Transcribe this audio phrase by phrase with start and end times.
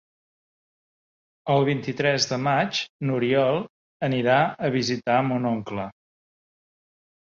[1.55, 3.61] El vint-i-tres de maig n'Oriol
[4.11, 4.39] anirà
[4.69, 5.87] a visitar mon oncle.